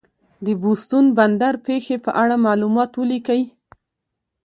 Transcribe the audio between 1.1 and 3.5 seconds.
بندر پېښې په اړه معلومات ولیکئ.